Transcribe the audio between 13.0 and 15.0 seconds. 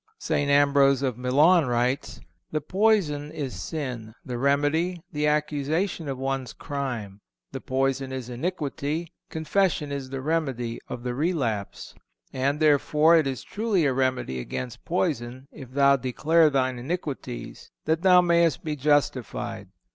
it is truly a remedy against